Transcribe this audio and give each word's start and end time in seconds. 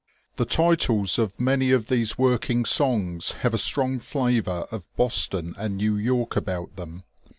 The 0.37 0.45
titles 0.45 1.19
of 1.19 1.39
many 1.39 1.69
of 1.69 1.87
these 1.87 2.17
work 2.17 2.49
ing 2.49 2.65
songs 2.65 3.33
have 3.43 3.53
a 3.53 3.57
strong 3.59 3.99
flavour 3.99 4.65
of 4.71 4.87
Boston 4.95 5.53
and 5.59 5.77
New 5.77 5.95
York 5.95 6.35
about 6.35 6.75
them. 6.75 7.03